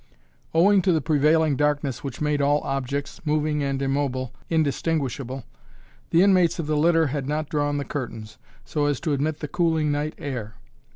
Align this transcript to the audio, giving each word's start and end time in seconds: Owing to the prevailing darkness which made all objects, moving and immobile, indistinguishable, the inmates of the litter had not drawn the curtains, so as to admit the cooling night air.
Owing 0.55 0.81
to 0.81 0.91
the 0.91 0.99
prevailing 0.99 1.55
darkness 1.55 2.03
which 2.03 2.21
made 2.21 2.41
all 2.41 2.61
objects, 2.61 3.21
moving 3.23 3.61
and 3.61 3.79
immobile, 3.83 4.33
indistinguishable, 4.49 5.43
the 6.09 6.23
inmates 6.23 6.57
of 6.57 6.65
the 6.65 6.75
litter 6.75 7.05
had 7.05 7.27
not 7.27 7.49
drawn 7.49 7.77
the 7.77 7.85
curtains, 7.85 8.39
so 8.65 8.85
as 8.87 8.99
to 9.01 9.13
admit 9.13 9.41
the 9.41 9.47
cooling 9.47 9.91
night 9.91 10.15
air. 10.17 10.55